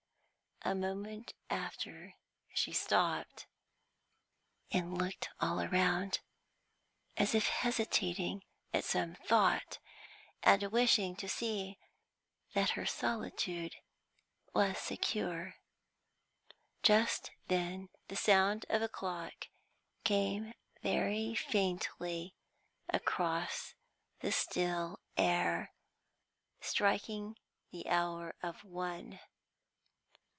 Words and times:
A 0.63 0.75
moment 0.75 1.33
after 1.49 2.13
she 2.53 2.71
stopped, 2.71 3.47
and 4.69 4.95
looked 4.95 5.27
all 5.39 5.59
around, 5.59 6.19
as 7.17 7.33
if 7.33 7.47
hesitating 7.47 8.43
at 8.71 8.83
some 8.83 9.15
thought, 9.15 9.79
and 10.43 10.61
wishing 10.71 11.15
to 11.15 11.27
see 11.27 11.79
that 12.53 12.69
her 12.71 12.85
solitude 12.85 13.73
was 14.53 14.77
secure. 14.77 15.55
Just 16.83 17.31
then 17.47 17.89
the 18.07 18.15
sound 18.15 18.67
of 18.69 18.83
a 18.83 18.87
clock 18.87 19.47
came 20.03 20.53
very 20.83 21.33
faintly 21.33 22.35
across 22.87 23.73
the 24.19 24.31
still 24.31 24.99
air, 25.17 25.73
striking 26.59 27.35
the 27.71 27.87
hour 27.89 28.35
of 28.43 28.63
one. 28.63 29.19